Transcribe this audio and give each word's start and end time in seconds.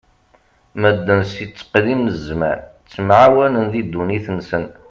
Medden 0.81 1.21
si 1.31 1.45
tteqdim 1.47 2.01
n 2.07 2.13
zzman 2.17 2.59
ttemɛawanen 2.61 3.65
di 3.73 3.81
ddunit-nsen. 3.85 4.65